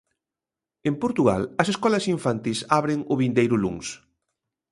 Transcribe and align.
En 0.89 0.93
Portugal, 1.03 1.41
as 1.61 1.67
escolas 1.73 2.05
infantís 2.15 2.59
abren 2.79 2.99
o 3.13 3.15
vindeiro 3.21 3.55
luns. 3.63 3.87